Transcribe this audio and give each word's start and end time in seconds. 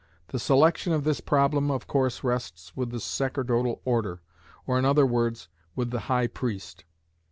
The 0.29 0.39
selection 0.39 0.93
of 0.93 1.03
this 1.03 1.21
problem 1.21 1.69
of 1.69 1.85
course 1.85 2.23
rests 2.23 2.75
with 2.75 2.89
the 2.89 2.99
sacerdotal 2.99 3.81
order, 3.85 4.19
or 4.65 4.79
in 4.79 4.83
other 4.83 5.05
words, 5.05 5.47
with 5.75 5.91
the 5.91 5.99
High 6.09 6.25
Priest. 6.25 6.85